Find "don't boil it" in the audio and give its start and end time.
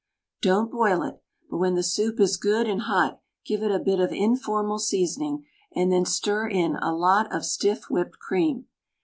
0.41-1.21